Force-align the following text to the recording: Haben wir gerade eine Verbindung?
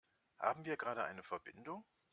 Haben 0.39 0.65
wir 0.65 0.77
gerade 0.77 1.03
eine 1.03 1.21
Verbindung? 1.21 1.85